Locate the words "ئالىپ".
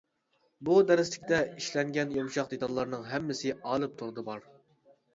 3.63-3.99